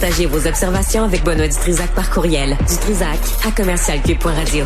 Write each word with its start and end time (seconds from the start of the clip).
Partagez 0.00 0.26
vos 0.26 0.46
observations 0.46 1.02
avec 1.02 1.24
Benoît 1.24 1.48
Dutrisac 1.48 1.90
par 1.90 2.08
courriel. 2.08 2.56
Dutrisac 2.68 3.18
à 3.44 3.50
commercialcube.radio. 3.50 4.64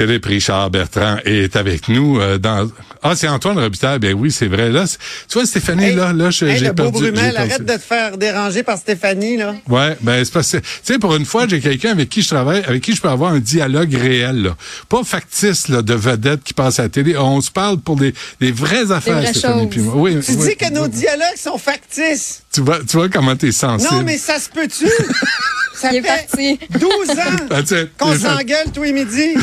Philippe 0.00 0.26
Richard 0.26 0.70
Bertrand 0.70 1.16
est 1.24 1.56
avec 1.56 1.88
nous 1.88 2.20
euh, 2.20 2.38
dans 2.38 2.68
ah 3.02 3.14
c'est 3.16 3.26
Antoine 3.28 3.58
Robitaille 3.58 3.98
ben 3.98 4.14
oui 4.14 4.30
c'est 4.30 4.46
vrai 4.46 4.70
là 4.70 4.84
tu 5.28 5.34
vois 5.34 5.44
Stéphanie 5.46 5.86
Hey, 5.86 5.94
là 5.96 6.12
là 6.12 6.30
j'ai 6.30 6.46
hey, 6.48 6.60
le 6.60 6.72
beau 6.72 6.84
perdu 6.84 7.10
Brumel, 7.10 7.36
arrête 7.36 7.64
de 7.64 7.72
te 7.72 7.78
faire 7.78 8.16
déranger 8.16 8.62
par 8.62 8.78
Stéphanie, 8.78 9.36
là. 9.36 9.54
Ouais, 9.68 9.96
ben 10.00 10.24
c'est 10.24 10.32
parce 10.32 10.52
que 10.52 10.58
tu 10.58 10.64
sais 10.82 10.98
pour 10.98 11.14
une 11.16 11.24
fois 11.24 11.46
j'ai 11.48 11.60
quelqu'un 11.60 11.90
avec 11.92 12.08
qui 12.08 12.22
je 12.22 12.28
travaille, 12.28 12.62
avec 12.64 12.82
qui 12.82 12.94
je 12.94 13.00
peux 13.00 13.08
avoir 13.08 13.32
un 13.32 13.40
dialogue 13.40 13.92
réel 13.94 14.42
là, 14.42 14.56
pas 14.88 15.02
factice 15.04 15.68
là 15.68 15.82
de 15.82 15.94
vedettes 15.94 16.44
qui 16.44 16.54
passent 16.54 16.78
à 16.78 16.84
la 16.84 16.88
télé. 16.88 17.16
On 17.16 17.40
se 17.40 17.50
parle 17.50 17.78
pour 17.78 17.96
des, 17.96 18.14
des 18.40 18.52
vraies 18.52 18.92
affaires, 18.92 19.16
vraies 19.20 19.32
Stéphanie 19.32 19.66
puis 19.66 19.80
moi. 19.80 19.94
Oui, 19.96 20.20
Tu 20.24 20.32
oui, 20.32 20.48
dis 20.48 20.56
que 20.56 20.72
nos 20.72 20.84
oui. 20.84 20.90
dialogues 20.90 21.36
sont 21.36 21.58
factices. 21.58 22.42
Tu 22.58 22.64
vois 22.64 22.80
tu 22.80 22.96
vois 22.96 23.08
comment 23.08 23.36
t'es 23.36 23.52
sensible. 23.52 23.94
Non, 23.94 24.02
mais 24.02 24.18
ça 24.18 24.38
se 24.40 24.48
peut-tu? 24.48 24.86
ça 25.74 25.90
Il 25.92 26.02
fait 26.02 26.08
parti. 26.08 26.58
12 26.70 27.10
ans 27.10 27.84
qu'on 27.98 28.18
s'engueule 28.18 28.72
tous 28.74 28.82
les 28.82 28.92
midis. 28.92 29.34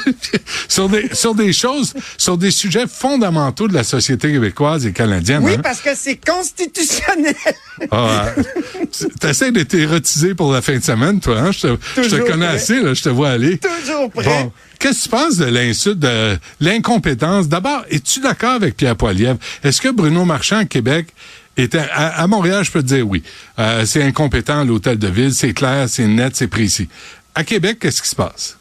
sur 0.68 0.88
des 0.88 1.08
sur 1.12 1.36
des 1.36 1.52
choses, 1.52 1.94
sur 2.16 2.36
des 2.36 2.50
sujets 2.50 2.86
fondamentaux 2.88 3.68
de 3.68 3.74
la 3.74 3.84
société 3.84 4.32
québécoise 4.32 4.86
et 4.86 4.92
canadienne. 4.92 5.42
Oui, 5.44 5.54
hein. 5.56 5.60
parce 5.62 5.80
que 5.80 5.90
c'est 5.94 6.16
constitutionnel. 6.16 7.34
Ah, 7.92 8.26
tu 9.20 9.26
essaies 9.26 9.52
d'être 9.52 9.74
érotisé 9.74 10.34
pour 10.34 10.52
la 10.52 10.60
fin 10.60 10.76
de 10.78 10.82
semaine, 10.82 11.20
toi. 11.20 11.38
Hein? 11.38 11.52
Je, 11.52 11.60
te, 11.60 11.66
je 11.68 11.74
te 11.74 12.08
Toujours 12.08 12.26
connais 12.26 12.46
prêt. 12.46 12.56
assez, 12.56 12.80
là, 12.80 12.92
je 12.92 13.02
te 13.02 13.08
vois 13.08 13.30
aller. 13.30 13.58
Toujours 13.58 14.10
prêt. 14.10 14.24
Bon, 14.24 14.52
qu'est-ce 14.80 14.98
que 14.98 15.02
tu 15.04 15.08
penses 15.10 15.36
de 15.36 15.44
l'insulte, 15.44 16.00
de 16.00 16.36
l'incompétence? 16.58 17.46
D'abord, 17.48 17.84
es-tu 17.88 18.18
d'accord 18.18 18.54
avec 18.54 18.76
Pierre 18.76 18.96
Poilievre? 18.96 19.38
Est-ce 19.62 19.80
que 19.80 19.90
Bruno 19.90 20.24
Marchand 20.24 20.58
à 20.58 20.64
Québec 20.64 21.06
était 21.64 21.78
à, 21.90 22.20
à 22.22 22.26
Montréal, 22.26 22.64
je 22.64 22.70
peux 22.70 22.82
te 22.82 22.88
dire 22.88 23.06
oui. 23.08 23.22
Euh, 23.58 23.84
c'est 23.86 24.02
incompétent 24.02 24.64
l'hôtel 24.64 24.98
de 24.98 25.08
ville, 25.08 25.34
c'est 25.34 25.52
clair, 25.52 25.88
c'est 25.88 26.06
net, 26.06 26.36
c'est 26.36 26.48
précis. 26.48 26.88
À 27.34 27.44
Québec, 27.44 27.78
qu'est-ce 27.80 28.02
qui 28.02 28.08
se 28.08 28.16
passe? 28.16 28.56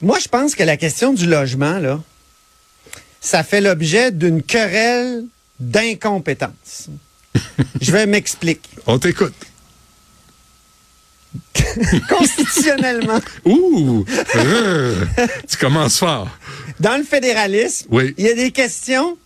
Moi, 0.00 0.18
je 0.22 0.28
pense 0.28 0.54
que 0.54 0.62
la 0.62 0.76
question 0.76 1.12
du 1.12 1.26
logement, 1.26 1.78
là, 1.78 2.00
ça 3.20 3.42
fait 3.42 3.60
l'objet 3.60 4.10
d'une 4.12 4.42
querelle 4.42 5.24
d'incompétence. 5.60 6.88
je 7.80 7.90
vais 7.92 8.06
m'expliquer. 8.06 8.68
On 8.86 8.98
t'écoute. 8.98 9.34
Constitutionnellement, 12.08 13.20
Ouh! 13.44 14.04
euh, 14.36 15.04
tu 15.48 15.56
commences 15.56 15.98
fort. 15.98 16.28
dans 16.80 16.96
le 16.96 17.02
fédéralisme, 17.04 17.86
Oui. 17.90 18.14
il 18.18 18.24
y 18.24 18.28
a 18.28 18.34
des 18.34 18.52
questions 18.52 19.16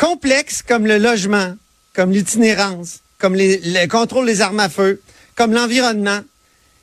complexes 0.00 0.62
comme 0.62 0.86
le 0.86 0.96
logement, 0.98 1.54
comme 1.94 2.10
l'itinérance, 2.10 3.00
comme 3.18 3.34
les- 3.34 3.60
le 3.62 3.86
contrôle 3.86 4.26
des 4.26 4.40
armes 4.40 4.60
à 4.60 4.68
feu, 4.70 5.00
comme 5.36 5.52
l'environnement. 5.52 6.20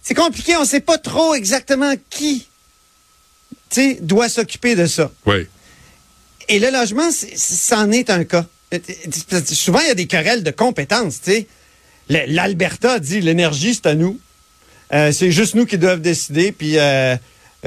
C'est 0.04 0.14
compliqué, 0.14 0.56
on 0.56 0.62
ne 0.62 0.66
sait 0.66 0.80
pas 0.80 0.98
trop 1.00 1.34
exactement 1.34 1.94
qui 2.10 2.48
doit 4.02 4.30
s'occuper 4.30 4.76
de 4.76 4.86
ça. 4.86 5.12
Oui. 5.26 5.48
Et 6.48 6.60
le 6.60 6.70
logement, 6.72 7.10
c'en 7.36 7.92
est 7.92 8.10
un 8.10 8.24
cas. 8.24 8.46
Euh, 8.74 8.80
euh, 9.34 9.42
Souvent, 9.46 9.80
il 9.80 9.88
y 9.88 9.92
a 9.92 9.96
des 9.96 10.08
querelles 10.08 10.44
de 10.44 10.52
compétences, 10.52 11.22
tu 11.22 11.32
sais. 11.32 11.48
Le- 12.10 12.26
L'Alberta 12.34 13.00
dit 13.00 13.20
l'énergie, 13.20 13.74
c'est 13.76 13.88
à 13.88 13.96
nous. 13.96 14.20
Euh, 14.94 15.12
c'est 15.12 15.32
juste 15.32 15.56
nous 15.56 15.66
qui 15.66 15.78
doivent 15.78 16.00
décider, 16.02 16.52
puis 16.54 16.78
euh, 16.78 17.16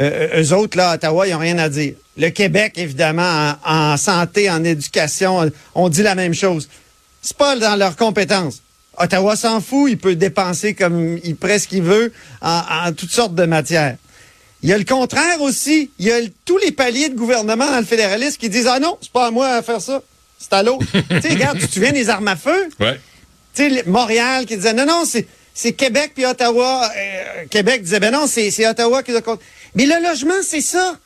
euh, 0.01 0.43
eux 0.43 0.53
autres, 0.55 0.77
là, 0.77 0.91
à 0.91 0.95
Ottawa, 0.95 1.27
ils 1.27 1.33
n'ont 1.33 1.39
rien 1.39 1.59
à 1.59 1.69
dire. 1.69 1.95
Le 2.17 2.29
Québec, 2.31 2.75
évidemment, 2.77 3.55
en, 3.65 3.93
en 3.93 3.97
santé, 3.97 4.51
en 4.51 4.63
éducation, 4.65 5.51
on 5.75 5.89
dit 5.89 6.03
la 6.03 6.15
même 6.15 6.35
chose. 6.35 6.69
C'est 7.23 7.37
pas 7.37 7.57
dans 7.57 7.77
leurs 7.77 7.97
compétences. 7.97 8.63
Ottawa 8.99 9.37
s'en 9.37 9.61
fout, 9.61 9.91
il 9.91 9.99
peut 9.99 10.15
dépenser 10.17 10.75
comme 10.75 11.19
il 11.25 11.37
presque 11.37 11.73
il 11.73 11.83
veut 11.83 12.13
en, 12.43 12.61
en 12.87 12.93
toutes 12.93 13.11
sortes 13.13 13.35
de 13.35 13.45
matières. 13.45 13.97
Il 14.63 14.69
y 14.69 14.73
a 14.75 14.79
le 14.79 14.85
contraire 14.85 15.41
aussi. 15.41 15.91
Il 15.99 16.07
y 16.07 16.13
a 16.13 16.21
le- 16.21 16.29
tous 16.45 16.59
les 16.59 16.73
paliers 16.73 17.09
de 17.09 17.17
gouvernement 17.17 17.71
dans 17.71 17.79
le 17.79 17.85
fédéralisme 17.87 18.37
qui 18.39 18.51
disent 18.51 18.67
Ah 18.67 18.79
non, 18.79 18.99
c'est 19.01 19.13
pas 19.13 19.29
à 19.29 19.31
moi 19.31 19.49
à 19.49 19.63
faire 19.63 19.81
ça. 19.81 20.03
C'est 20.39 20.53
à 20.53 20.63
l'autre. 20.63 20.85
tu 20.93 21.21
sais, 21.23 21.29
regarde, 21.31 21.59
tu 21.59 21.67
te 21.67 21.73
souviens 21.73 21.93
des 21.93 22.11
armes 22.11 22.29
à 22.29 22.37
feu? 22.37 22.69
Ouais. 22.79 23.01
Tu 23.55 23.71
sais, 23.75 23.85
Montréal 23.87 24.45
qui 24.45 24.57
disait 24.57 24.75
non, 24.75 24.85
non, 24.85 25.05
c'est, 25.07 25.27
c'est 25.61 25.73
Québec 25.73 26.13
puis 26.15 26.25
Ottawa. 26.25 26.91
Euh, 26.97 27.45
Québec 27.51 27.83
disait 27.83 28.01
ben 28.01 28.13
non, 28.13 28.27
c'est, 28.27 28.67
Ottawa 28.67 29.03
qui 29.03 29.13
doit. 29.13 29.39
Mais 29.75 29.85
le 29.85 30.03
logement, 30.03 30.41
c'est 30.43 30.63
ça. 30.63 30.97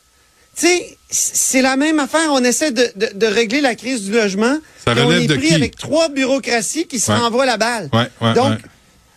Tu 0.56 0.66
sais, 0.66 0.96
c'est 1.10 1.60
la 1.62 1.76
même 1.76 1.98
affaire. 1.98 2.28
On 2.30 2.44
essaie 2.44 2.70
de, 2.70 2.88
de, 2.94 3.08
de 3.14 3.26
régler 3.26 3.60
la 3.60 3.74
crise 3.74 4.02
du 4.02 4.12
logement. 4.12 4.56
Ça 4.84 4.94
on 4.96 5.10
est 5.10 5.26
de 5.26 5.34
pris 5.34 5.48
qui? 5.48 5.54
avec 5.54 5.76
trois 5.76 6.08
bureaucraties 6.08 6.86
qui 6.86 7.00
se 7.00 7.10
Ouais. 7.10 7.18
renvoient 7.18 7.46
la 7.46 7.56
balle. 7.56 7.88
Ouais, 7.92 8.08
ouais, 8.20 8.34
Donc, 8.34 8.58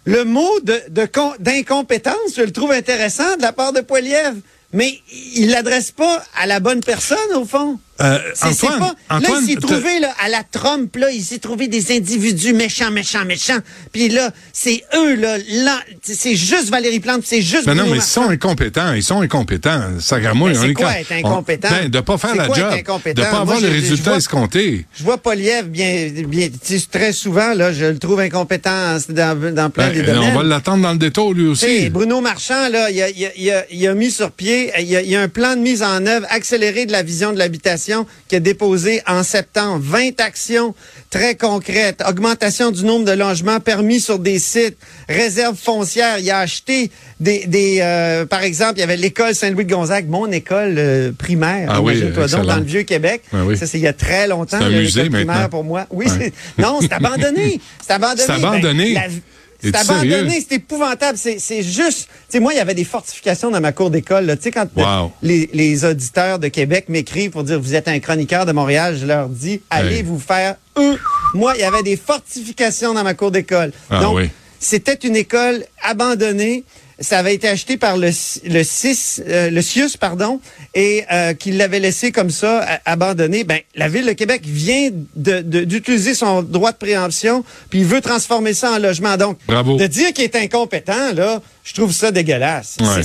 le 0.06 0.24
mot 0.24 0.59
de, 0.62 0.81
de 0.90 1.08
d'incompétence, 1.40 2.16
je 2.36 2.42
le 2.42 2.52
trouve 2.52 2.72
intéressant 2.72 3.36
de 3.38 3.44
la 3.44 3.54
part 3.54 3.74
de 3.74 3.81
Poilievre, 3.81 4.38
mais 4.74 5.00
il 5.36 5.52
l'adresse 5.52 5.92
pas 5.92 6.24
à 6.36 6.48
la 6.48 6.59
bonne 6.59 6.80
personne, 6.84 7.34
au 7.36 7.46
fond. 7.46 7.80
Euh, 8.00 8.19
Antoine, 8.44 8.80
là, 9.09 9.19
il 9.41 9.47
s'est 9.47 9.56
trouvé 9.56 10.00
là, 10.00 10.13
à 10.24 10.30
la 10.30 10.44
Trump, 10.44 10.96
là, 10.96 11.09
il 11.12 11.24
s'est 11.24 11.40
trouvé 11.40 11.68
des 11.68 11.96
individus 11.96 12.53
méchants, 12.53 12.91
méchants, 12.91 13.25
méchants. 13.25 13.58
Puis 13.91 14.09
là, 14.09 14.31
c'est 14.53 14.84
eux, 14.96 15.16
là, 15.16 15.38
là 15.50 15.80
c'est 16.03 16.36
juste 16.36 16.69
Valérie 16.69 17.00
Plante, 17.00 17.22
c'est 17.25 17.41
juste 17.41 17.66
Mais 17.66 17.74
non, 17.75 17.86
mais 17.90 17.97
ils 17.97 18.02
sont 18.02 18.30
incompétents. 18.30 18.94
Ils 18.94 19.03
sont 19.03 19.22
incompétents. 19.22 19.81
Sacrément, 20.00 20.46
Mais 20.46 20.57
on 20.57 20.62
c'est 20.62 20.69
est 20.69 20.74
quoi 20.74 21.00
être 21.00 21.12
incompétent? 21.12 21.69
on- 21.72 21.84
ben, 21.84 21.90
de 21.90 22.00
pas 22.02 22.18
faire 22.18 22.36
la 22.36 22.46
quoi 22.47 22.56
job. 22.56 22.69
De 23.06 23.22
pas 23.22 23.30
Moi, 23.31 23.40
avoir 23.40 23.59
le 23.62 23.68
je 23.68 23.74
résultat 23.74 24.09
vois- 24.12 24.18
escompté. 24.18 24.86
Je 24.96 25.03
vois 25.03 25.18
Poilievre 25.18 25.68
bien, 25.68 26.09
bien 26.28 26.50
très 26.91 27.12
souvent, 27.13 27.53
là, 27.53 27.74
je 27.74 27.86
le 27.86 27.97
trouve 27.97 28.19
incompétent 28.19 28.97
dans, 29.09 29.53
dans 29.53 29.69
plein 29.69 29.88
Ben, 29.88 29.94
des 29.94 30.03
domaines. 30.03 30.31
on 30.34 30.38
va 30.38 30.44
l'attendre 30.44 30.84
dans 30.84 30.91
le 30.91 30.97
détour, 31.00 31.34
lui 31.34 31.47
aussi. 31.47 31.66
Tu 31.66 31.78
sais, 31.84 31.90
Bruno 31.90 32.22
Marchand, 32.22 32.69
là, 32.69 32.91
il 32.91 33.02
a, 33.02 33.09
il 33.09 33.25
a- 33.25 33.31
il 33.38 33.52
a- 33.52 33.66
il 33.72 33.88
a 33.88 33.94
mis 33.96 34.12
sur 34.12 34.31
pied, 34.31 34.72
il 34.80 34.86
y 34.88 34.96
a, 34.96 35.02
il 35.02 35.09
y 35.09 35.16
a 35.16 35.22
un 35.22 35.30
plan 35.30 35.56
de 35.56 35.62
mise 35.62 35.81
en 35.81 36.06
œuvre 36.06 36.28
accéléré 36.30 36.86
de 36.86 36.91
la 36.91 37.02
vision 37.03 37.31
de 37.34 37.38
l'habitation 37.40 37.87
qui 38.28 38.36
a 38.36 38.40
déposé 38.40 39.02
en 39.08 39.24
septembre 39.24 39.80
20 39.84 40.20
actions 40.22 40.74
très 41.09 41.36
concrètes. 41.36 42.03
Augmentation 42.08 42.72
du 42.72 42.84
nombre 42.84 43.06
de 43.06 43.12
logements 43.12 43.59
permis 43.59 44.00
sur 44.02 44.20
des 44.20 44.40
sites, 44.40 44.78
réserve 45.08 45.56
foncière. 45.58 46.20
Il 46.20 46.30
a 46.31 46.40
acheté 46.40 46.92
des, 47.20 47.46
des 47.48 47.80
euh, 47.81 48.25
par 48.25 48.44
exemple, 48.44 48.74
il 48.78 48.80
y 48.81 48.84
avait 48.84 48.98
l'école 48.98 49.34
Saint-Louis-de-Gonzague, 49.34 50.08
mon 50.08 50.31
école 50.31 50.75
euh, 50.78 51.12
primaire, 51.18 51.70
Ah 51.72 51.81
oui, 51.81 51.94
imagine-toi 51.98 52.28
donc, 52.28 52.46
dans 52.46 52.58
le 52.58 52.64
Vieux-Québec. 52.64 53.22
Ah 53.34 53.38
oui. 53.46 53.58
Ça, 53.58 53.66
c'est 53.68 53.78
il 53.78 53.84
y 53.84 53.88
a 53.88 53.94
très 53.94 54.28
longtemps. 54.28 54.58
C'est 54.59 54.66
un 54.66 54.69
musée 54.69 55.09
primaire 55.09 55.50
pour 55.50 55.64
moi. 55.64 55.86
Oui, 55.90 56.06
Ouais. 56.08 56.12
c'est- 56.58 56.62
non, 56.62 56.80
c'est 56.81 56.94
abandonné. 56.94 57.59
C'est 57.86 57.94
abandonné. 57.94 58.24
C'est 58.25 58.31
abandonné? 58.34 58.94
Ben, 58.94 59.02
la- 59.12 59.37
c'est 59.62 59.75
abandonné, 59.75 60.40
c'est 60.47 60.56
épouvantable. 60.56 61.18
C'est, 61.18 61.63
juste. 61.63 62.07
Tu 62.07 62.13
sais, 62.29 62.40
moi, 62.40 62.53
il 62.53 62.57
y 62.57 62.59
avait 62.59 62.73
des 62.75 62.84
fortifications 62.84 63.50
dans 63.51 63.62
ma 63.62 63.72
cour 63.72 63.90
d'école. 63.90 64.28
Tu 64.38 64.44
sais, 64.44 64.51
quand 64.51 64.68
Wow. 64.75 65.12
les, 65.22 65.50
les 65.53 65.85
auditeurs 65.85 66.40
de 66.40 66.47
Québec 66.47 66.85
m'écrivent 66.90 67.31
pour 67.31 67.44
dire 67.44 67.59
vous 67.59 67.75
êtes 67.75 67.88
un 67.88 68.00
chroniqueur 68.00 68.45
de 68.45 68.51
Montréal, 68.51 68.97
je 69.00 69.06
leur 69.06 69.29
dis 69.29 69.62
allez 69.69 69.97
Hey. 69.97 70.03
vous 70.03 70.19
faire 70.19 70.56
eux. 70.78 70.97
Moi, 71.34 71.53
il 71.56 71.62
y 71.62 71.63
avait 71.63 71.84
des 71.84 71.97
fortifications 71.97 72.94
dans 72.94 73.03
ma 73.03 73.13
cour 73.13 73.31
d'école. 73.31 73.72
Ah 73.90 74.00
Donc, 74.01 74.18
oui. 74.18 74.29
c'était 74.59 74.94
une 75.07 75.16
école 75.16 75.63
abandonnée. 75.84 76.63
Ça 77.00 77.19
avait 77.19 77.35
été 77.35 77.47
acheté 77.47 77.78
par 77.78 77.96
le, 77.97 78.09
le 78.46 78.63
CIS, 78.63 79.22
euh, 79.28 79.52
le 79.52 79.62
CIUS, 79.62 79.97
pardon, 80.00 80.40
et 80.74 81.03
euh, 81.12 81.34
qu'il 81.34 81.58
l'avait 81.58 81.80
laissé 81.80 82.12
comme 82.12 82.31
ça, 82.31 82.66
abandonné. 82.85 83.44
Ben, 83.44 83.59
la 83.75 83.88
Ville 83.88 84.06
de 84.08 84.13
Québec 84.13 84.41
vient 84.46 84.90
de- 85.16 85.41
de- 85.41 85.63
d'utiliser 85.63 86.16
son 86.16 86.41
droit 86.41 86.72
de 86.72 86.78
préemption, 86.78 87.44
puis 87.69 87.80
il 87.81 87.86
veut 87.86 88.02
transformer 88.02 88.53
ça 88.56 88.72
en 88.72 88.80
logement. 88.80 89.16
Donc, 89.16 89.38
Bravo. 89.47 89.78
de 89.78 89.86
dire 89.86 90.12
qu'il 90.13 90.24
est 90.24 90.36
incompétent, 90.36 91.13
là, 91.13 91.41
je 91.63 91.74
trouve 91.74 91.91
ça 91.91 92.12
dégueulasse. 92.12 92.78
Ouais. 92.80 93.03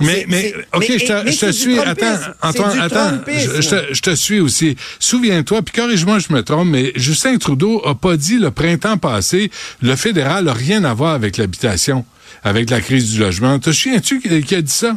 Mais, 0.00 0.24
mais, 0.28 0.54
OK, 0.72 0.86
mais- 0.88 0.98
je 0.98 1.04
te, 1.06 1.30
je 1.30 1.38
te 1.40 1.52
suis. 1.52 1.78
Attends. 1.78 2.16
Antoine, 2.40 2.80
attends. 2.80 3.18
Je, 3.26 3.60
je 3.62 3.68
te, 3.68 3.94
je 3.94 4.00
te 4.00 4.14
suis 4.14 4.40
aussi. 4.40 4.76
Souviens-toi, 4.98 5.60
puis 5.62 5.74
corrige-moi, 5.74 6.18
je 6.20 6.32
me 6.32 6.42
trompe, 6.42 6.68
mais 6.68 6.92
Justin 6.96 7.36
Trudeau 7.38 7.82
a 7.84 7.94
pas 7.94 8.16
dit 8.16 8.38
le 8.38 8.50
printemps 8.50 8.96
passé, 8.96 9.50
le 9.82 9.94
fédéral 9.96 10.48
a 10.48 10.52
rien 10.54 10.84
à 10.84 10.94
voir 10.94 11.12
avec 11.14 11.36
l'habitation, 11.36 12.04
avec 12.44 12.70
la 12.70 12.80
crise 12.80 13.10
du 13.10 13.20
logement. 13.20 13.58
Te 13.58 13.72
souviens-tu 13.72 14.20
qui, 14.20 14.42
qui 14.42 14.54
a 14.54 14.62
dit 14.62 14.72
ça? 14.72 14.96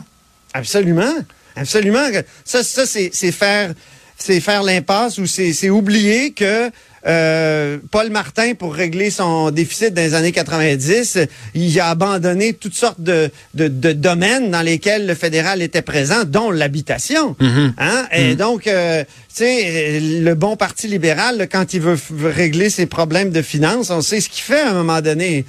Absolument. 0.53 1.13
Absolument. 1.55 2.05
Ça, 2.43 2.63
ça 2.63 2.85
c'est 2.85 3.31
faire, 3.31 3.73
c'est 4.17 4.39
faire 4.39 4.63
l'impasse 4.63 5.17
ou 5.17 5.25
c'est 5.25 5.69
oublier 5.69 6.31
que 6.31 6.69
euh, 7.07 7.77
Paul 7.91 8.09
Martin, 8.09 8.55
pour 8.55 8.73
régler 8.73 9.11
son 9.11 9.51
déficit 9.51 9.93
dans 9.93 10.01
les 10.01 10.15
années 10.15 10.31
90, 10.31 11.19
il 11.53 11.79
a 11.79 11.89
abandonné 11.89 12.53
toutes 12.53 12.73
sortes 12.73 12.99
de, 12.99 13.29
de, 13.53 13.67
de 13.67 13.91
domaines 13.91 14.49
dans 14.49 14.63
lesquels 14.63 15.05
le 15.05 15.13
fédéral 15.13 15.61
était 15.61 15.83
présent, 15.83 16.23
dont 16.25 16.49
l'habitation. 16.49 17.35
Hein? 17.39 18.07
Et 18.11 18.35
donc, 18.35 18.65
euh, 18.65 19.03
tu 19.03 19.43
sais, 19.43 19.99
le 19.99 20.33
bon 20.33 20.55
parti 20.55 20.87
libéral, 20.87 21.47
quand 21.51 21.73
il 21.73 21.81
veut 21.81 21.97
régler 22.23 22.71
ses 22.71 22.87
problèmes 22.87 23.29
de 23.29 23.43
finances, 23.43 23.91
on 23.91 24.01
sait 24.01 24.19
ce 24.19 24.29
qu'il 24.29 24.43
fait 24.43 24.61
à 24.61 24.71
un 24.71 24.73
moment 24.73 25.01
donné. 25.01 25.45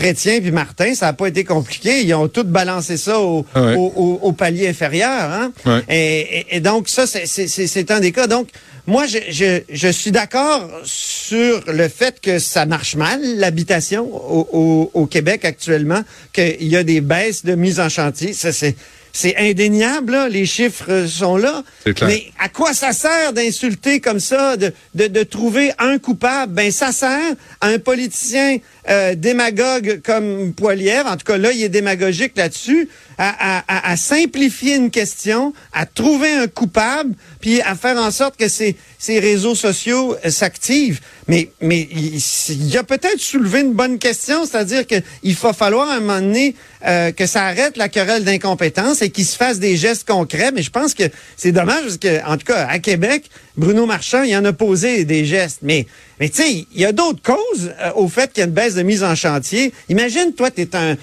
Chrétien 0.00 0.40
puis 0.40 0.50
Martin, 0.50 0.94
ça 0.94 1.06
n'a 1.06 1.12
pas 1.12 1.28
été 1.28 1.44
compliqué. 1.44 2.02
Ils 2.02 2.14
ont 2.14 2.26
tous 2.28 2.44
balancé 2.44 2.96
ça 2.96 3.20
au, 3.20 3.44
Ah 3.54 3.62
ouais. 3.62 3.74
au, 3.76 3.92
au- 3.96 4.18
au 4.22 4.32
palier 4.32 4.66
inférieur. 4.68 5.30
Hein? 5.30 5.52
Ouais. 5.66 5.82
Et, 5.90 6.38
et- 6.38 6.56
et 6.56 6.60
donc, 6.60 6.88
ça, 6.88 7.06
c'est- 7.06 7.26
c'est 7.26 7.46
c'est- 7.48 7.66
c'est 7.66 7.90
un 7.90 8.00
des 8.00 8.10
cas. 8.12 8.26
Donc, 8.26 8.48
moi, 8.86 9.06
je, 9.06 9.18
je, 9.28 9.60
je 9.70 9.88
suis 9.88 10.10
d'accord 10.10 10.68
sur 10.84 11.62
le 11.66 11.88
fait 11.88 12.18
que 12.20 12.38
ça 12.38 12.64
marche 12.66 12.96
mal, 12.96 13.20
l'habitation 13.36 14.02
au, 14.12 14.48
au, 14.52 14.90
au, 14.94 15.06
Québec 15.06 15.44
actuellement, 15.44 16.02
qu'il 16.32 16.66
y 16.66 16.76
a 16.76 16.82
des 16.82 17.00
baisses 17.02 17.44
de 17.44 17.54
mise 17.54 17.78
en 17.78 17.88
chantier. 17.90 18.32
Ça, 18.32 18.52
c'est 18.52 18.74
c'est 19.12 19.36
indéniable, 19.36 20.12
là, 20.12 20.28
les 20.28 20.46
chiffres 20.46 21.06
sont 21.06 21.36
là. 21.36 21.62
Mais 22.02 22.26
à 22.38 22.48
quoi 22.48 22.72
ça 22.72 22.92
sert 22.92 23.32
d'insulter 23.32 24.00
comme 24.00 24.20
ça, 24.20 24.56
de, 24.56 24.72
de, 24.94 25.06
de, 25.06 25.22
trouver 25.22 25.72
un 25.78 25.98
coupable? 25.98 26.52
Ben, 26.52 26.70
ça 26.70 26.92
sert 26.92 27.34
à 27.60 27.68
un 27.68 27.78
politicien 27.78 28.58
euh, 28.88 29.14
démagogue 29.14 30.00
comme 30.04 30.52
Poilièvre, 30.52 31.10
en 31.10 31.16
tout 31.16 31.24
cas 31.24 31.38
là, 31.38 31.52
il 31.52 31.62
est 31.62 31.68
démagogique 31.68 32.36
là-dessus, 32.36 32.88
à, 33.22 33.96
simplifier 33.96 34.76
une 34.76 34.90
question, 34.90 35.52
à 35.72 35.84
trouver 35.84 36.30
un 36.32 36.46
coupable, 36.46 37.14
puis 37.40 37.60
à 37.60 37.74
faire 37.74 37.98
en 37.98 38.10
sorte 38.10 38.36
que 38.38 38.48
ces, 38.48 38.76
ces 38.98 39.18
réseaux 39.18 39.54
sociaux 39.54 40.16
euh, 40.24 40.30
s'activent. 40.30 41.00
Mais, 41.28 41.50
mais 41.60 41.86
il, 41.92 42.78
a 42.78 42.82
peut-être 42.82 43.20
soulevé 43.20 43.60
une 43.60 43.74
bonne 43.74 43.98
question, 43.98 44.46
c'est-à-dire 44.46 44.86
qu'il 44.86 45.34
va 45.36 45.52
falloir 45.52 45.90
à 45.90 45.96
un 45.96 46.00
moment 46.00 46.20
donné 46.20 46.56
euh, 46.86 47.12
que 47.12 47.26
ça 47.26 47.44
arrête 47.44 47.76
la 47.76 47.88
querelle 47.88 48.24
d'incompétence 48.24 49.02
et 49.02 49.10
qu'il 49.10 49.26
se 49.26 49.36
fasse 49.36 49.58
des 49.58 49.76
gestes 49.76 50.08
concrets. 50.08 50.50
Mais 50.52 50.62
je 50.62 50.70
pense 50.70 50.94
que 50.94 51.04
c'est 51.36 51.52
dommage 51.52 51.82
parce 51.82 51.98
que, 51.98 52.26
en 52.26 52.36
tout 52.38 52.46
cas, 52.46 52.66
à 52.68 52.78
Québec, 52.78 53.24
Bruno 53.56 53.84
Marchand, 53.84 54.22
il 54.22 54.34
en 54.34 54.44
a 54.46 54.52
posé 54.52 55.04
des 55.04 55.26
gestes. 55.26 55.58
Mais, 55.62 55.86
mais 56.18 56.30
tu 56.30 56.42
sais, 56.42 56.66
il 56.72 56.80
y 56.80 56.86
a 56.86 56.92
d'autres 56.92 57.22
causes 57.22 57.70
euh, 57.80 57.90
au 57.96 58.08
fait 58.08 58.32
qu'il 58.32 58.40
y 58.40 58.44
a 58.44 58.46
une 58.46 58.54
baisse 58.54 58.74
de 58.74 58.82
mise 58.82 59.04
en 59.04 59.14
chantier. 59.14 59.72
Imagine, 59.90 60.32
toi, 60.32 60.50
tu 60.50 60.62
es 60.62 60.74
un 60.74 60.96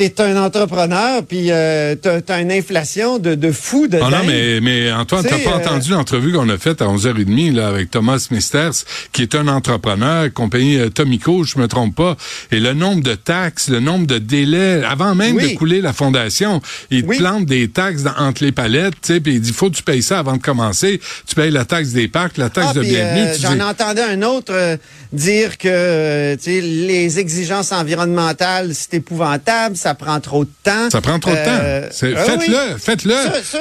t'es 0.00 0.22
un 0.22 0.42
entrepreneur, 0.42 1.22
puis 1.22 1.50
euh, 1.50 1.94
t'as 1.94 2.20
as 2.26 2.40
une 2.40 2.50
inflation 2.50 3.18
de, 3.18 3.34
de 3.34 3.52
fou 3.52 3.86
de 3.86 3.98
ah 4.00 4.08
non, 4.08 4.24
mais, 4.26 4.60
mais 4.62 4.90
Antoine, 4.90 5.22
t'as 5.22 5.38
pas 5.38 5.50
euh, 5.50 5.58
entendu 5.58 5.90
l'entrevue 5.90 6.32
qu'on 6.32 6.48
a 6.48 6.56
faite 6.56 6.80
à 6.80 6.86
11h30 6.86 7.52
là, 7.52 7.68
avec 7.68 7.90
Thomas 7.90 8.26
Misters, 8.30 8.72
qui 9.12 9.20
est 9.20 9.34
un 9.34 9.46
entrepreneur, 9.46 10.32
compagnie 10.32 10.78
euh, 10.78 10.88
Tomico, 10.88 11.44
je 11.44 11.58
me 11.58 11.68
trompe 11.68 11.94
pas, 11.94 12.16
et 12.50 12.60
le 12.60 12.72
nombre 12.72 13.02
de 13.02 13.14
taxes, 13.14 13.68
le 13.68 13.80
nombre 13.80 14.06
de 14.06 14.16
délais, 14.16 14.82
avant 14.84 15.14
même 15.14 15.36
de 15.36 15.54
couler 15.56 15.82
la 15.82 15.92
fondation, 15.92 16.62
il 16.90 17.04
te 17.04 17.16
plante 17.18 17.44
des 17.44 17.68
taxes 17.68 18.04
entre 18.16 18.42
les 18.42 18.52
palettes, 18.52 18.94
tu 19.02 19.14
sais, 19.14 19.20
puis 19.20 19.34
il 19.34 19.40
dit, 19.42 19.52
faut 19.52 19.68
que 19.68 19.76
tu 19.76 19.82
payes 19.82 20.02
ça 20.02 20.18
avant 20.18 20.36
de 20.36 20.42
commencer. 20.42 20.98
Tu 21.26 21.34
payes 21.34 21.50
la 21.50 21.66
taxe 21.66 21.90
des 21.90 22.08
parcs, 22.08 22.38
la 22.38 22.48
taxe 22.48 22.68
ah, 22.70 22.74
de 22.74 22.80
bienvenue. 22.80 23.28
Euh, 23.28 23.36
J'en 23.38 23.60
entendais 23.60 24.02
un 24.02 24.22
autre 24.22 24.78
dire 25.12 25.58
que 25.58 26.36
les 26.46 27.18
exigences 27.18 27.72
environnementales, 27.72 28.74
c'est 28.74 28.94
épouvantable, 28.94 29.76
ça 29.76 29.89
prend 29.94 30.20
trop 30.20 30.44
de 30.44 30.50
temps. 30.62 30.90
Ça 30.90 31.00
prend 31.00 31.18
trop 31.18 31.30
de 31.30 31.36
temps. 31.36 31.58
Euh, 31.62 31.88
ah 32.16 32.24
faites-le, 32.24 32.78
faites-le. 32.78 33.14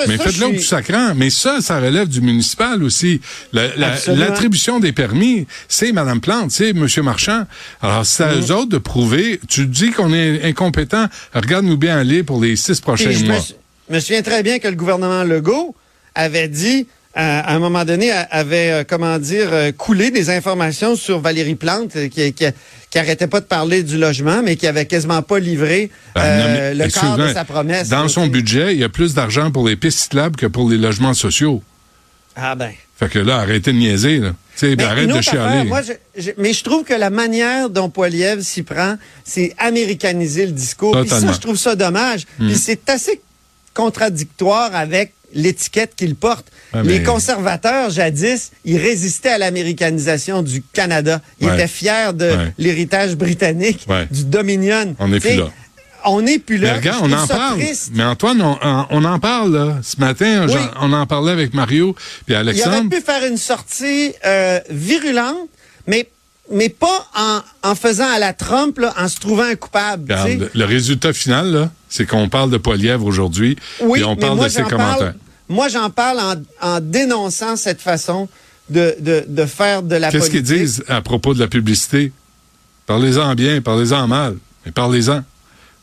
Mais 0.07 0.17
faites-le 0.17 0.45
au 0.45 0.49
plus 0.49 0.63
sacrant. 0.63 1.13
Mais 1.15 1.29
ça, 1.29 1.61
ça 1.61 1.79
relève 1.79 2.07
du 2.07 2.21
municipal 2.21 2.83
aussi. 2.83 3.21
L'attribution 3.53 4.79
des 4.79 4.91
permis, 4.91 5.47
c'est 5.67 5.91
Mme 5.91 6.21
Plante, 6.21 6.51
c'est 6.51 6.69
M. 6.69 6.87
Marchand. 7.03 7.43
Alors, 7.81 8.05
c'est 8.05 8.23
à 8.23 8.33
mm-hmm. 8.33 8.47
eux 8.47 8.51
autres 8.51 8.69
de 8.69 8.77
prouver. 8.77 9.39
Tu 9.47 9.65
dis 9.65 9.91
qu'on 9.91 10.13
est 10.13 10.43
incompétent. 10.43 11.05
Regarde-nous 11.33 11.77
bien 11.77 11.97
aller 11.97 12.23
pour 12.23 12.41
les 12.41 12.55
six 12.55 12.79
prochains 12.79 13.11
mois. 13.25 13.37
Je 13.89 13.95
me 13.95 13.99
souviens 13.99 14.21
très 14.21 14.43
bien 14.43 14.59
que 14.59 14.67
le 14.67 14.75
gouvernement 14.75 15.23
Legault 15.23 15.75
avait 16.15 16.47
dit 16.47 16.87
à 17.15 17.55
un 17.55 17.59
moment 17.59 17.85
donné, 17.85 18.11
avait, 18.11 18.71
euh, 18.71 18.83
comment 18.87 19.17
dire, 19.17 19.49
euh, 19.51 19.71
coulé 19.71 20.11
des 20.11 20.29
informations 20.29 20.95
sur 20.95 21.19
Valérie 21.19 21.55
Plante, 21.55 21.95
euh, 21.95 22.07
qui, 22.07 22.33
qui, 22.33 22.45
qui 22.89 22.99
arrêtait 22.99 23.27
pas 23.27 23.39
de 23.39 23.45
parler 23.45 23.81
du 23.83 23.97
logement, 23.97 24.41
mais 24.43 24.55
qui 24.55 24.67
avait 24.67 24.85
quasiment 24.85 25.21
pas 25.21 25.39
livré 25.39 25.89
ben, 26.13 26.77
le 26.77 26.87
cadre 26.87 27.27
de 27.27 27.33
sa 27.33 27.45
promesse. 27.45 27.89
Dans 27.89 28.07
son 28.07 28.27
budget, 28.27 28.73
il 28.73 28.79
y 28.79 28.83
a 28.83 28.89
plus 28.89 29.15
d'argent 29.15 29.51
pour 29.51 29.67
les 29.67 29.75
pistes 29.75 29.99
cyclables 29.99 30.35
que 30.35 30.45
pour 30.45 30.69
les 30.69 30.77
logements 30.77 31.13
sociaux. 31.15 31.63
Ah 32.35 32.55
ben. 32.55 32.71
Fait 32.97 33.09
que 33.09 33.19
là, 33.19 33.37
arrêtez 33.37 33.73
de 33.73 33.77
niaiser, 33.77 34.19
là. 34.19 34.33
Ben, 34.61 34.79
arrête 34.81 35.07
de 35.07 35.21
chialer. 35.21 35.67
moi, 35.69 35.81
mais 36.37 36.51
je 36.51 36.63
trouve 36.65 36.83
que 36.83 36.93
la 36.93 37.09
manière 37.09 37.69
dont 37.69 37.89
Poiliev 37.89 38.41
s'y 38.41 38.61
prend, 38.63 38.97
c'est 39.23 39.55
américaniser 39.57 40.45
le 40.45 40.51
discours. 40.51 40.99
Puis 40.99 41.09
ça, 41.09 41.31
je 41.31 41.39
trouve 41.39 41.55
ça 41.55 41.77
dommage. 41.77 42.25
Puis 42.37 42.51
hmm. 42.51 42.55
c'est 42.55 42.89
assez 42.89 43.21
contradictoire 43.73 44.75
avec 44.75 45.13
l'étiquette 45.33 45.93
qu'il 45.95 46.15
porte. 46.15 46.47
Les 46.83 47.03
conservateurs, 47.03 47.89
jadis, 47.89 48.51
ils 48.65 48.77
résistaient 48.77 49.29
à 49.29 49.37
l'américanisation 49.37 50.43
du 50.43 50.61
Canada. 50.61 51.21
Ils 51.39 51.47
étaient 51.49 51.67
fiers 51.67 52.13
de 52.13 52.31
l'héritage 52.57 53.15
britannique, 53.15 53.87
du 54.11 54.25
Dominion. 54.25 54.95
On 54.99 55.07
n'est 55.07 55.19
plus 55.19 55.37
là. 55.37 55.49
On 56.05 56.21
n'est 56.21 56.39
plus 56.39 56.57
là. 56.57 56.71
Mais 56.71 56.77
regarde, 56.77 56.99
on 57.03 57.11
en 57.11 57.27
parle. 57.27 57.59
Mais 57.93 58.03
Antoine, 58.03 58.41
on, 58.41 59.03
en 59.03 59.19
parle 59.19 59.53
là. 59.53 59.77
Ce 59.83 59.99
matin, 59.99 60.47
on 60.79 60.93
en 60.93 61.05
parlait 61.05 61.33
avec 61.33 61.53
Mario 61.53 61.95
et 62.27 62.35
Alexandre. 62.35 62.75
Il 62.75 62.79
aurait 62.79 62.99
pu 62.99 63.01
faire 63.01 63.25
une 63.25 63.37
sortie 63.37 64.13
euh, 64.25 64.59
virulente, 64.69 65.49
mais 65.87 66.07
mais 66.51 66.69
pas 66.69 67.07
en, 67.63 67.75
faisant 67.75 68.09
à 68.09 68.17
la 68.17 68.33
Trump, 68.33 68.79
en 68.97 69.07
se 69.07 69.19
trouvant 69.19 69.43
un 69.43 69.55
coupable. 69.55 70.15
le, 70.53 70.65
résultat 70.65 71.13
final, 71.13 71.51
là, 71.51 71.71
c'est 71.89 72.07
qu'on 72.07 72.27
parle 72.27 72.49
de 72.49 72.57
Poilièvre 72.57 73.05
aujourd'hui 73.05 73.55
et 73.95 74.03
on 74.03 74.15
parle 74.15 74.43
de 74.43 74.49
ses 74.49 74.63
commentaires. 74.63 75.13
Moi, 75.49 75.67
j'en 75.67 75.89
parle 75.89 76.19
en, 76.61 76.79
dénonçant 76.79 77.55
cette 77.55 77.81
façon 77.81 78.29
de, 78.69 78.95
de, 79.27 79.45
faire 79.45 79.81
de 79.81 79.95
la. 79.95 80.11
Qu'est-ce 80.11 80.29
qu'ils 80.29 80.43
disent 80.43 80.83
à 80.87 81.01
propos 81.01 81.33
de 81.33 81.39
la 81.39 81.47
publicité? 81.47 82.11
Parlez-en 82.85 83.33
bien, 83.35 83.61
parlez-en 83.61 84.07
mal, 84.07 84.35
mais 84.65 84.71
parlez-en. 84.71 85.23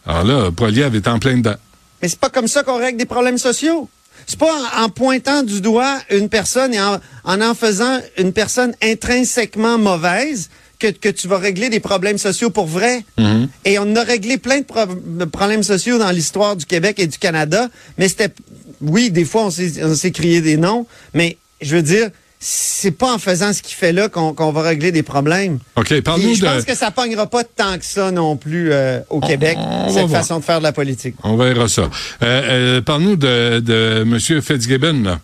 Alors 0.07 0.25
là, 0.25 0.51
Poilievre 0.53 0.95
est 0.95 1.09
en 1.09 1.19
plein 1.19 1.37
dedans. 1.37 1.57
Mais 2.01 2.09
c'est 2.09 2.19
pas 2.19 2.31
comme 2.31 2.47
ça 2.47 2.63
qu'on 2.63 2.79
règle 2.79 2.99
des 2.99 3.07
problèmes 3.07 3.39
sociaux. 3.39 3.89
C'est 4.27 4.39
pas 4.39 4.53
en, 4.77 4.89
pointant 4.89 5.43
du 5.43 5.61
doigt 5.61 5.99
une 6.11 6.29
personne 6.29 6.73
et 6.73 6.81
en, 6.81 7.01
en 7.25 7.55
faisant 7.55 8.01
une 8.19 8.33
personne 8.33 8.75
intrinsèquement 8.83 9.79
mauvaise 9.79 10.49
que, 10.79 10.89
que, 10.89 11.09
tu 11.09 11.27
vas 11.29 11.39
régler 11.39 11.71
des 11.71 11.81
problèmes 11.81 12.19
sociaux 12.19 12.51
pour 12.51 12.67
vrai. 12.67 13.05
Mm-hmm. 13.19 13.49
Et 13.65 13.79
on 13.79 13.97
a 13.97 14.03
réglé 14.03 14.37
plein 14.37 14.61
de, 14.61 15.19
de 15.19 15.25
problèmes 15.25 15.63
sociaux 15.63 15.99
dans 15.99 16.11
l'histoire 16.11 16.57
du 16.57 16.67
Québec 16.67 16.99
et 16.99 17.07
du 17.07 17.19
Canada, 17.19 17.69
mais 17.99 18.09
c'était 18.09 18.33
oui, 18.81 19.11
des 19.11 19.25
fois, 19.25 19.47
on 19.47 19.51
s'est 19.51 20.11
crié 20.13 20.41
des 20.41 20.57
noms, 20.57 20.87
mais 21.15 21.39
je 21.61 21.77
veux 21.77 21.83
dire, 21.83 22.11
c'est 22.39 22.91
pas 22.91 23.15
en 23.15 23.19
faisant 23.19 23.53
ce 23.53 23.63
qu'il 23.63 23.75
fait 23.75 23.93
là 23.93 24.09
qu'on 24.09 24.53
va 24.53 24.63
régler 24.63 24.93
des 24.93 25.03
problèmes. 25.03 25.59
OK, 25.77 26.01
parle-nous 26.03 26.35
Je 26.35 26.45
pense 26.45 26.65
que 26.65 26.75
ça 26.75 26.91
pognera 26.91 27.27
pas 27.27 27.45
tant 27.45 27.79
que 27.79 27.85
ça 27.85 28.11
non 28.11 28.37
plus 28.37 28.73
euh, 28.73 29.01
au 29.09 29.21
Québec, 29.21 29.59
cette 29.89 30.09
façon 30.09 30.39
de 30.39 30.45
faire 30.45 30.59
de 30.59 30.65
la 30.65 30.73
politique. 30.73 31.15
On 31.25 31.37
verra 31.37 31.69
ça. 31.69 31.83
Euh, 31.83 31.89
euh, 32.23 32.81
parle-nous 32.83 33.17
de, 33.17 33.61
de 33.61 34.03
M. 34.03 34.43
Fitzgibbon, 34.43 35.03
là, 35.03 35.21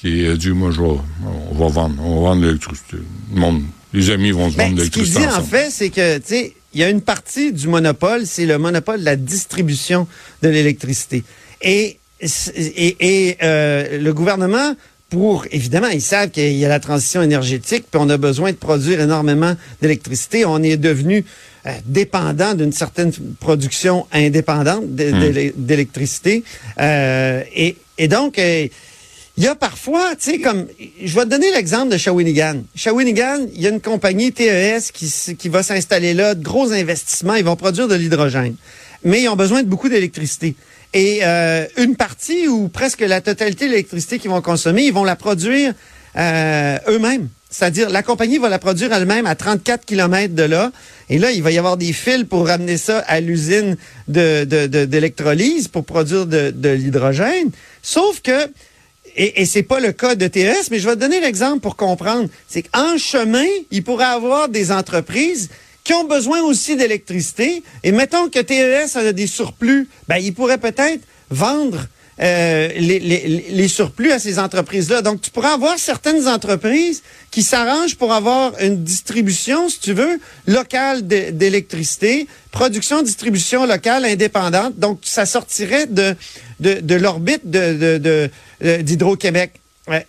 qui 0.00 0.26
a 0.26 0.36
dit, 0.36 0.50
moi, 0.50 0.70
je 0.70 0.80
vais, 0.80 0.96
on 1.50 1.54
va 1.54 1.68
vendre, 1.68 1.96
on 2.02 2.22
va 2.22 2.30
vendre 2.30 2.42
l'électricité. 2.42 2.98
Les 3.92 4.10
amis 4.10 4.30
vont 4.30 4.50
se 4.50 4.56
ben, 4.56 4.64
vendre 4.64 4.76
l'électricité. 4.76 5.20
Ce 5.20 5.24
qu'il 5.24 5.28
dit, 5.28 5.34
en 5.34 5.42
fait, 5.42 5.70
c'est 5.70 5.90
que, 5.90 6.18
tu 6.18 6.24
sais, 6.26 6.54
il 6.74 6.80
y 6.80 6.84
a 6.84 6.90
une 6.90 7.00
partie 7.00 7.52
du 7.52 7.68
monopole, 7.68 8.26
c'est 8.26 8.46
le 8.46 8.58
monopole 8.58 9.00
de 9.00 9.04
la 9.04 9.16
distribution 9.16 10.06
de 10.42 10.48
l'électricité. 10.48 11.24
Et 11.62 11.98
et, 12.22 13.36
euh, 13.42 13.98
le 13.98 14.12
gouvernement, 14.12 14.74
pour, 15.08 15.46
évidemment, 15.50 15.88
ils 15.88 16.02
savent 16.02 16.30
qu'il 16.30 16.52
y 16.52 16.64
a 16.64 16.68
la 16.68 16.80
transition 16.80 17.22
énergétique, 17.22 17.84
puis 17.90 18.00
on 18.00 18.08
a 18.10 18.16
besoin 18.16 18.52
de 18.52 18.56
produire 18.56 19.00
énormément 19.00 19.54
d'électricité. 19.82 20.44
On 20.44 20.62
est 20.62 20.76
devenu 20.76 21.24
euh, 21.66 21.70
dépendant 21.84 22.54
d'une 22.54 22.72
certaine 22.72 23.12
production 23.40 24.06
indépendante 24.12 24.84
hmm. 24.84 25.52
d'électricité. 25.56 26.44
Euh, 26.78 27.42
et, 27.54 27.76
et, 27.98 28.08
donc, 28.08 28.38
il 28.38 29.44
y 29.44 29.48
a 29.48 29.54
parfois, 29.54 30.14
tu 30.16 30.32
sais, 30.32 30.38
comme, 30.38 30.66
je 31.02 31.14
vais 31.14 31.24
te 31.24 31.30
donner 31.30 31.50
l'exemple 31.50 31.90
de 31.90 31.96
Shawinigan. 31.96 32.62
Shawinigan, 32.76 33.46
il 33.54 33.62
y 33.62 33.66
a 33.66 33.70
une 33.70 33.80
compagnie 33.80 34.32
TES 34.32 34.92
qui, 34.92 35.10
qui 35.36 35.48
va 35.48 35.62
s'installer 35.62 36.14
là, 36.14 36.34
de 36.34 36.42
gros 36.42 36.72
investissements, 36.72 37.34
ils 37.34 37.44
vont 37.44 37.56
produire 37.56 37.88
de 37.88 37.94
l'hydrogène. 37.94 38.54
Mais 39.02 39.22
ils 39.22 39.28
ont 39.28 39.36
besoin 39.36 39.62
de 39.62 39.68
beaucoup 39.68 39.88
d'électricité. 39.88 40.54
Et 40.92 41.20
euh, 41.22 41.66
une 41.76 41.96
partie 41.96 42.48
ou 42.48 42.68
presque 42.68 43.00
la 43.00 43.20
totalité 43.20 43.66
de 43.66 43.70
l'électricité 43.70 44.18
qu'ils 44.18 44.30
vont 44.30 44.42
consommer, 44.42 44.82
ils 44.84 44.92
vont 44.92 45.04
la 45.04 45.16
produire 45.16 45.72
euh, 46.16 46.78
eux-mêmes. 46.88 47.28
C'est-à-dire, 47.48 47.90
la 47.90 48.02
compagnie 48.02 48.38
va 48.38 48.48
la 48.48 48.60
produire 48.60 48.92
elle-même 48.92 49.26
à 49.26 49.34
34 49.34 49.84
km 49.84 50.34
de 50.34 50.42
là. 50.44 50.70
Et 51.08 51.18
là, 51.18 51.32
il 51.32 51.42
va 51.42 51.50
y 51.50 51.58
avoir 51.58 51.76
des 51.76 51.92
fils 51.92 52.24
pour 52.28 52.46
ramener 52.46 52.76
ça 52.76 53.00
à 53.00 53.20
l'usine 53.20 53.76
d'électrolyse 54.06 55.64
de, 55.64 55.70
pour 55.70 55.84
produire 55.84 56.26
de, 56.26 56.52
de 56.54 56.68
l'hydrogène. 56.68 57.50
Sauf 57.82 58.20
que, 58.22 58.46
et, 59.16 59.42
et 59.42 59.46
c'est 59.46 59.64
pas 59.64 59.80
le 59.80 59.90
cas 59.90 60.14
de 60.14 60.28
TES, 60.28 60.70
mais 60.70 60.78
je 60.78 60.88
vais 60.88 60.94
te 60.94 61.00
donner 61.00 61.20
l'exemple 61.20 61.60
pour 61.60 61.74
comprendre. 61.74 62.28
C'est 62.48 62.62
qu'en 62.62 62.96
chemin, 62.98 63.46
il 63.72 63.82
pourrait 63.82 64.04
avoir 64.04 64.48
des 64.48 64.70
entreprises 64.70 65.50
qui 65.84 65.92
ont 65.94 66.04
besoin 66.04 66.42
aussi 66.42 66.76
d'électricité. 66.76 67.62
Et 67.82 67.92
mettons 67.92 68.28
que 68.28 68.38
TES 68.38 68.96
a 68.96 69.12
des 69.12 69.26
surplus, 69.26 69.88
ben, 70.08 70.16
ils 70.16 70.34
pourraient 70.34 70.58
peut-être 70.58 71.02
vendre 71.30 71.86
euh, 72.20 72.68
les, 72.76 72.98
les, 72.98 73.46
les, 73.48 73.68
surplus 73.68 74.12
à 74.12 74.18
ces 74.18 74.38
entreprises-là. 74.38 75.00
Donc, 75.00 75.22
tu 75.22 75.30
pourrais 75.30 75.52
avoir 75.52 75.78
certaines 75.78 76.28
entreprises 76.28 77.02
qui 77.30 77.42
s'arrangent 77.42 77.96
pour 77.96 78.12
avoir 78.12 78.52
une 78.60 78.84
distribution, 78.84 79.70
si 79.70 79.80
tu 79.80 79.94
veux, 79.94 80.20
locale 80.46 81.06
d'électricité, 81.06 82.26
production, 82.50 83.00
distribution 83.00 83.64
locale 83.64 84.04
indépendante. 84.04 84.78
Donc, 84.78 85.00
ça 85.02 85.24
sortirait 85.24 85.86
de, 85.86 86.14
de, 86.58 86.80
de 86.80 86.94
l'orbite 86.94 87.48
d'Hydro-Québec. 88.60 89.59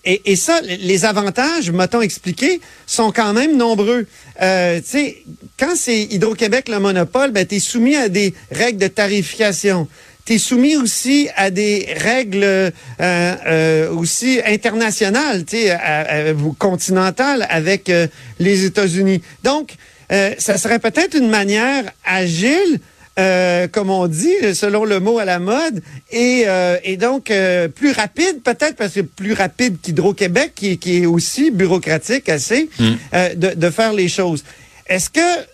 Et, 0.06 0.22
et, 0.26 0.36
ça, 0.36 0.62
les 0.62 1.06
avantages, 1.06 1.72
m'a-t-on 1.72 2.02
expliqué, 2.02 2.62
sont 2.86 3.12
quand 3.12 3.34
même 3.34 3.58
nombreux. 3.58 4.06
Euh, 4.42 4.80
tu 4.80 4.88
sais, 4.88 5.24
quand 5.58 5.76
c'est 5.76 6.04
Hydro-Québec 6.04 6.70
le 6.70 6.80
monopole, 6.80 7.32
ben, 7.32 7.46
tu 7.46 7.56
es 7.56 7.60
soumis 7.60 7.96
à 7.96 8.10
des 8.10 8.34
règles 8.52 8.80
de 8.80 8.88
tarification. 8.88 9.88
Tu 10.26 10.34
es 10.34 10.38
soumis 10.38 10.76
aussi 10.76 11.30
à 11.36 11.50
des 11.50 11.88
règles 11.98 12.44
euh, 12.44 12.70
euh, 13.00 13.90
aussi 13.92 14.40
internationales, 14.46 15.46
tu 15.46 15.58
sais, 15.58 16.36
continentales 16.60 17.48
avec 17.50 17.90
euh, 17.90 18.08
les 18.40 18.66
États-Unis. 18.66 19.22
Donc, 19.44 19.78
euh, 20.12 20.34
ça 20.38 20.58
serait 20.58 20.80
peut-être 20.80 21.16
une 21.16 21.30
manière 21.30 21.86
agile 22.06 22.80
euh, 23.20 23.68
comme 23.68 23.90
on 23.90 24.08
dit, 24.08 24.34
selon 24.54 24.86
le 24.86 25.02
mot 25.02 25.20
à 25.20 25.26
la 25.26 25.40
mode, 25.40 25.82
et, 26.12 26.44
euh, 26.48 26.78
et 26.84 26.96
donc 26.96 27.30
euh, 27.30 27.68
plus 27.68 27.92
rapide 27.92 28.42
peut-être, 28.42 28.78
parce 28.78 28.94
que 28.94 29.02
plus 29.02 29.34
rapide 29.34 29.78
qu'Hydro-Québec, 29.82 30.54
qui, 30.56 30.78
qui, 30.78 31.04
est 31.04 31.06
aussi 31.06 31.52
bureaucratique 31.52 32.30
assez, 32.30 32.70
mm. 32.80 32.94
de, 33.36 33.54
de, 33.54 33.70
faire 33.70 33.92
les 33.92 34.08
choses. 34.08 34.46
Est-ce 34.88 35.10
que 35.10 35.46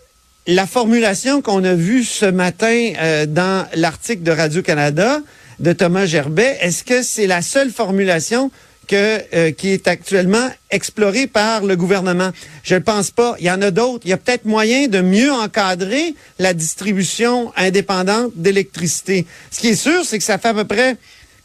la 0.46 0.68
formulation 0.68 1.42
qu'on 1.42 1.64
a 1.64 1.74
vue 1.74 2.04
ce 2.04 2.26
matin 2.26 2.94
dans 3.28 3.66
l'article 3.74 4.22
de 4.22 4.32
Radio-Canada 4.32 5.20
de 5.60 5.74
Thomas 5.74 6.06
Gerbet, 6.06 6.58
est-ce 6.62 6.84
que 6.84 7.02
c'est 7.02 7.26
la 7.26 7.42
seule 7.42 7.72
formulation 7.72 8.52
que, 8.88 9.22
euh, 9.34 9.51
qui 9.51 9.70
est 9.70 9.88
actuellement 9.88 10.50
exploré 10.72 11.27
par 11.27 11.63
le 11.63 11.75
gouvernement. 11.75 12.32
Je 12.63 12.75
ne 12.75 12.79
pense 12.79 13.12
pas. 13.12 13.36
Il 13.39 13.46
y 13.46 13.51
en 13.51 13.62
a 13.62 13.72
d'autres. 13.72 14.06
Il 14.06 14.10
y 14.10 14.13
a 14.13 14.17
peut-être 14.17 14.46
moyen 14.46 14.88
de 14.88 15.01
mieux 15.01 15.32
encadrer 15.32 16.15
la 16.39 16.53
distribution 16.53 17.51
indépendante 17.56 18.32
d'électricité. 18.36 19.25
Ce 19.51 19.60
qui 19.60 19.70
est 19.70 19.75
sûr, 19.75 20.03
c'est 20.06 20.17
que 20.17 20.24
ça 20.24 20.38
fait 20.38 20.50
à 20.50 20.53
peu 20.53 20.65
près 20.65 20.98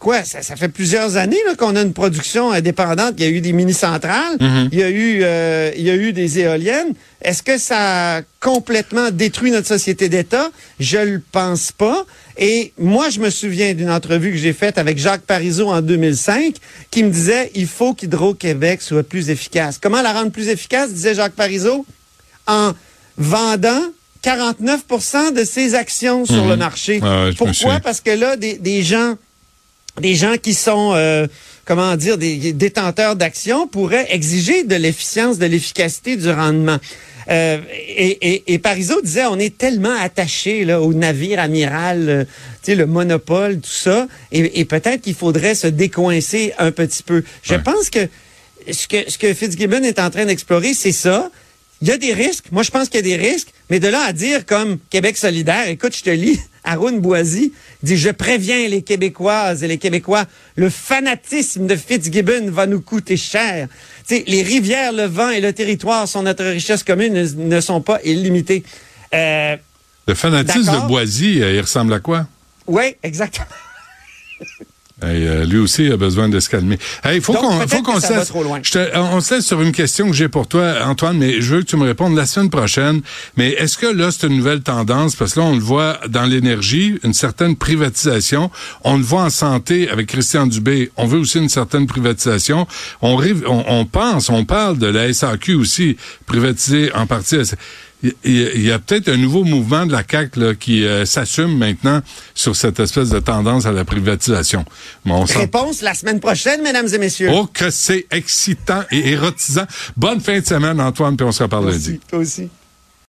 quoi, 0.03 0.25
ça, 0.25 0.43
ça 0.43 0.57
fait 0.57 0.69
plusieurs 0.69 1.17
années 1.17 1.39
qu'on 1.57 1.77
a 1.77 1.83
une 1.83 1.93
production 1.93 2.51
indépendante. 2.51 3.15
Il 3.19 3.25
y 3.25 3.27
a 3.27 3.31
eu 3.31 3.41
des 3.41 3.53
mini-centrales, 3.53 4.37
mm-hmm. 4.37 4.69
il, 4.73 4.79
y 4.79 4.83
a 4.83 4.91
eu, 4.91 5.21
euh, 5.23 5.71
il 5.77 5.85
y 5.85 5.91
a 5.91 5.95
eu 5.95 6.13
des 6.13 6.41
éoliennes. 6.41 6.95
Est-ce 7.23 7.43
que 7.45 7.57
ça 7.57 8.17
a 8.17 8.23
complètement 8.41 9.13
détruit 9.13 9.53
notre 9.53 9.69
société 9.69 10.09
d'État? 10.09 10.51
Je 10.81 10.99
le 10.99 11.23
pense 11.31 11.71
pas. 11.71 12.05
Et 12.39 12.73
moi, 12.79 13.11
je 13.11 13.21
me 13.21 13.31
souviens 13.31 13.75
d'une 13.75 13.91
entrevue 13.91 14.33
que 14.33 14.39
j'ai 14.39 14.53
faite 14.53 14.79
avec 14.79 14.99
Jacques 14.99 15.23
Parizeau 15.23 15.69
en 15.69 15.83
2005 15.83 16.55
qui 16.91 17.05
me 17.05 17.11
disait 17.11 17.51
il 17.55 17.67
faut 17.67 17.95
qu'Hydro-Québec 17.95 18.83
soit 18.83 19.03
plus 19.03 19.31
efficace. 19.31 19.79
Comment 19.81 20.03
la 20.03 20.13
rendre 20.13 20.31
plus 20.31 20.49
efficace, 20.49 20.93
disait 20.93 21.15
Jacques 21.15 21.35
Parizeau? 21.35 21.85
En 22.47 22.73
vendant 23.17 23.83
49% 24.25 25.35
de 25.35 25.45
ses 25.45 25.75
actions 25.75 26.25
sur 26.25 26.47
le 26.47 26.55
mm-hmm. 26.55 26.59
marché. 26.59 27.01
Pourquoi? 27.37 27.81
Parce 27.81 28.01
que 28.01 28.11
là, 28.11 28.37
des, 28.37 28.55
des 28.55 28.83
gens 28.83 29.17
des 30.01 30.15
gens 30.15 30.37
qui 30.41 30.55
sont, 30.55 30.93
euh, 30.95 31.27
comment 31.65 31.97
dire, 31.97 32.19
des 32.19 32.53
détenteurs 32.53 33.17
d'actions 33.17 33.67
pourraient 33.67 34.07
exiger 34.11 34.65
de 34.65 34.75
l'efficience, 34.77 35.39
de 35.39 35.47
l'efficacité 35.47 36.17
du 36.17 36.31
rendement. 36.31 36.79
Euh, 37.31 37.59
et, 37.71 38.35
et, 38.35 38.55
et, 38.55 38.59
Parizeau 38.59 39.01
disait, 39.01 39.27
on 39.27 39.39
est 39.39 39.57
tellement 39.57 39.95
attaché 40.01 40.65
là, 40.65 40.81
au 40.81 40.93
navire 40.93 41.39
amiral, 41.39 42.09
euh, 42.09 42.25
tu 42.25 42.73
sais, 42.73 42.75
le 42.75 42.87
monopole, 42.87 43.61
tout 43.61 43.71
ça, 43.71 44.09
et, 44.33 44.61
et 44.61 44.65
peut-être 44.65 45.03
qu'il 45.03 45.15
faudrait 45.15 45.55
se 45.55 45.69
décoincer 45.69 46.53
un 46.59 46.73
petit 46.73 47.03
peu. 47.03 47.23
Je 47.43 47.55
pense 47.55 47.91
que 47.91 48.09
ce 48.71 48.87
que 48.87 49.11
ce 49.11 49.19
que 49.19 49.33
Fitzgibbon 49.35 49.83
est 49.83 49.99
en 49.99 50.11
train 50.11 50.25
d'explorer, 50.25 50.75
c'est 50.75 50.93
ça. 50.93 51.31
Il 51.83 51.89
y 51.89 51.91
a 51.91 51.99
des 51.99 52.15
risques. 52.15 52.47
Moi, 52.53 52.63
je 52.63 52.71
pense 52.71 52.89
qu'il 52.89 53.05
y 53.05 53.13
a 53.13 53.17
des 53.17 53.17
risques. 53.17 53.53
Mais 53.69 53.81
de 53.81 53.89
là 53.89 54.05
à 54.07 54.13
dire 54.13 54.47
comme 54.47 54.79
Québec 54.89 55.17
solidaire, 55.17 55.67
écoute, 55.67 55.97
je 55.97 56.05
te 56.05 56.11
lis, 56.11 56.41
Arun 56.65 56.93
Boisy 56.93 57.53
dit, 57.83 57.97
je 57.97 58.11
préviens 58.11 58.69
les 58.69 58.83
Québécoises 58.83 59.65
et 59.65 59.69
les 59.69 59.79
Québécois, 59.79 60.25
le 60.55 60.71
fanatisme 60.71 61.67
de 61.67 61.75
Fitzgibbon 61.75 62.51
va 62.53 62.67
nous 62.67 62.81
coûter 62.81 63.17
cher. 63.17 63.67
sais, 64.07 64.23
les 64.29 64.43
rivières, 64.43 64.93
le 64.93 65.07
vent 65.07 65.31
et 65.31 65.41
le 65.41 65.53
territoire 65.53 66.07
sont 66.07 66.23
notre 66.23 66.45
richesse 66.45 66.85
commune, 66.85 67.15
ne, 67.15 67.27
ne 67.57 67.61
sont 67.61 67.81
pas 67.81 67.99
illimités. 68.05 68.63
Euh, 69.13 69.57
le 70.07 70.15
fanatisme 70.15 70.73
de 70.73 70.87
Boisy, 70.87 71.43
euh, 71.43 71.53
il 71.53 71.61
ressemble 71.61 71.95
à 71.95 72.01
quoi? 72.01 72.29
Oui, 72.69 72.95
exactement. 73.03 73.47
Euh, 75.03 75.45
lui 75.45 75.59
aussi 75.59 75.91
a 75.91 75.97
besoin 75.97 76.29
de 76.29 76.39
se 76.41 76.49
calmer. 76.49 76.79
Il 77.13 77.21
faut 77.21 77.33
qu'on 77.33 77.67
faut 77.67 77.83
qu'on 77.83 78.01
se 78.01 78.13
laisse. 78.13 78.33
on 78.95 79.21
se 79.21 79.35
laisse 79.35 79.47
sur 79.47 79.61
une 79.61 79.73
question 79.73 80.07
que 80.07 80.13
j'ai 80.13 80.29
pour 80.29 80.47
toi, 80.47 80.75
Antoine, 80.85 81.19
mais 81.19 81.41
je 81.41 81.55
veux 81.55 81.61
que 81.63 81.67
tu 81.67 81.77
me 81.77 81.85
répondes 81.85 82.17
la 82.17 82.27
semaine 82.27 82.51
prochaine. 82.51 83.01
Mais 83.37 83.51
est-ce 83.51 83.77
que 83.77 83.87
là, 83.87 84.11
c'est 84.11 84.27
une 84.27 84.37
nouvelle 84.37 84.63
tendance? 84.63 85.17
Parce 85.17 85.35
que 85.35 85.41
là, 85.41 85.47
on 85.47 85.55
le 85.55 85.61
voit 85.61 85.99
dans 86.09 86.25
l'énergie, 86.25 86.99
une 87.03 87.15
certaine 87.15 87.57
privatisation. 87.57 88.51
On 88.85 88.97
le 88.97 89.03
voit 89.03 89.25
en 89.25 89.31
santé 89.31 89.89
avec 89.89 90.09
Christian 90.09 90.47
Dubé. 90.47 90.91
On 90.97 91.07
veut 91.07 91.19
aussi 91.19 91.39
une 91.39 91.49
certaine 91.49 91.87
privatisation. 91.87 92.67
On, 93.01 93.19
on, 93.47 93.65
on 93.69 93.85
pense, 93.85 94.29
on 94.29 94.45
parle 94.45 94.79
de 94.79 94.87
la 94.87 95.13
SAQ 95.13 95.55
aussi, 95.55 95.97
privatisée 96.27 96.93
en 96.95 97.07
partie 97.07 97.33
il 98.25 98.63
y 98.63 98.73
a 98.73 98.79
peut-être 98.79 99.09
un 99.09 99.17
nouveau 99.17 99.45
mouvement 99.45 99.87
de 99.87 99.93
la 99.93 100.03
CAQ 100.09 100.41
là, 100.41 100.55
qui 100.55 100.85
euh, 100.85 101.05
s'assume 101.05 101.57
maintenant 101.57 102.01
sur 102.35 102.57
cette 102.57 102.81
espèce 102.81 103.11
de 103.11 103.21
tendance 103.21 103.67
à 103.67 103.73
la 103.73 103.85
privatisation. 103.85 104.65
Bon, 105.05 105.25
Réponse 105.25 105.83
la 105.83 105.95
semaine 105.95 106.21
prochaine, 106.21 106.63
mesdames 106.63 106.89
et 106.93 106.99
messieurs. 106.99 107.31
Oh, 107.33 107.47
que 107.47 107.71
c'est 107.71 108.07
excitant 108.11 108.83
et 108.91 109.11
érotisant. 109.11 109.67
Bonne 109.97 110.21
fin 110.21 110.41
de 110.41 110.45
semaine, 110.47 110.81
Antoine, 110.81 111.17
puis 111.17 111.27
on 111.27 111.33
se 111.33 111.43
reparle 111.43 111.71
lundi. 111.71 112.01
Toi 112.09 112.21
aussi. 112.21 112.49